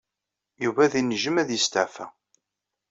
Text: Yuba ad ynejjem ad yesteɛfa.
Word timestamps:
Yuba 0.63 0.81
ad 0.85 0.93
ynejjem 0.99 1.37
ad 1.41 1.49
yesteɛfa. 1.51 2.05